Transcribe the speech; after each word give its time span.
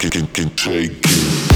can, 0.00 0.10
can, 0.10 0.26
can 0.28 0.48
take 0.56 0.92
it. 1.04 1.49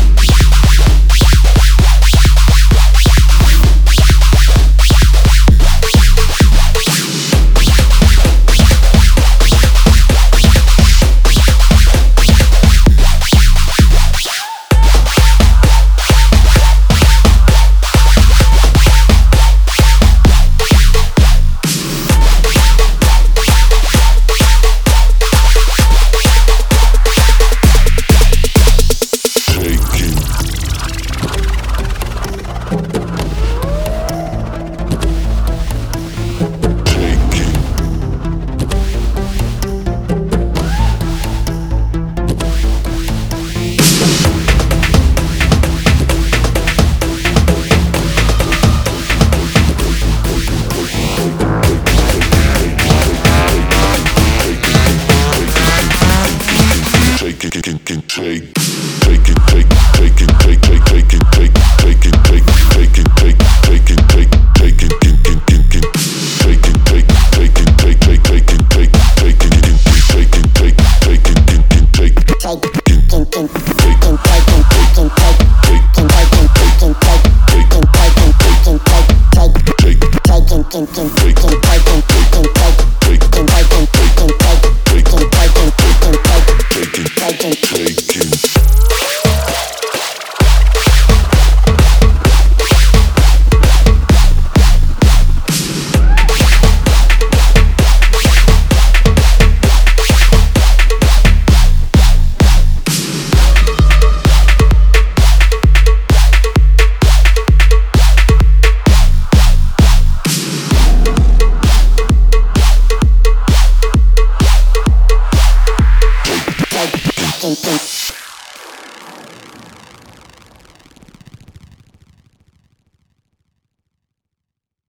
Take, 57.44 57.62
take, 57.84 58.34